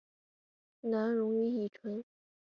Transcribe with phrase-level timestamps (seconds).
[0.81, 2.03] 难溶于乙醇。